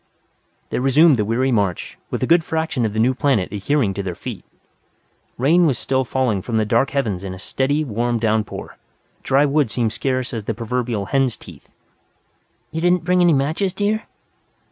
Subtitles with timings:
[0.71, 4.01] They resumed the weary march, with a good fraction of the new planet adhering to
[4.01, 4.43] their feet.
[5.37, 8.77] Rain was still falling from the dark heavens in a steady, warm downpour.
[9.21, 11.69] Dry wood seemed scarce as the proverbial hen's teeth.
[12.71, 14.07] "You didn't bring any matches, dear?"